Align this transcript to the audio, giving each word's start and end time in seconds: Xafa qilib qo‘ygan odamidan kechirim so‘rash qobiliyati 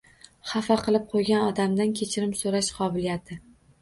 Xafa 0.51 0.77
qilib 0.87 1.05
qo‘ygan 1.11 1.45
odamidan 1.49 1.93
kechirim 2.01 2.33
so‘rash 2.41 2.71
qobiliyati 2.79 3.39